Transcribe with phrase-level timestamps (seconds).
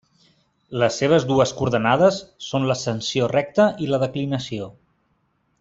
[0.83, 4.75] Les seves dues coordenades són l'ascensió recta i la declinació.